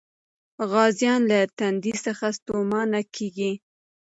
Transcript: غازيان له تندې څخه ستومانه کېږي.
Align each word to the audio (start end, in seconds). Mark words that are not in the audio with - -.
غازيان 0.71 1.21
له 1.31 1.39
تندې 1.57 1.93
څخه 2.05 2.25
ستومانه 2.37 3.01
کېږي. 3.15 3.51